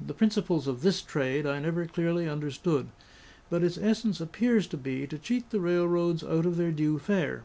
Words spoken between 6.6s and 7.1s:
due